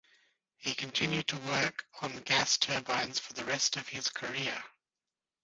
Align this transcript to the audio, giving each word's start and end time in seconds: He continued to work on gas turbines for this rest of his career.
He 0.57 0.73
continued 0.73 1.27
to 1.27 1.37
work 1.37 1.85
on 2.01 2.21
gas 2.23 2.57
turbines 2.57 3.19
for 3.19 3.33
this 3.33 3.45
rest 3.45 3.77
of 3.77 3.87
his 3.87 4.09
career. 4.09 4.63